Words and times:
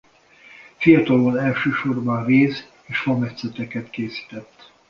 Fiatalon 0.79 1.39
elsősorban 1.39 2.25
réz- 2.25 2.69
és 2.85 2.99
fametszeteket 2.99 3.89
készített. 3.89 4.71